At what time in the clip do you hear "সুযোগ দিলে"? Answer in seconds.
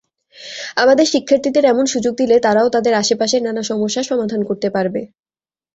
1.85-2.35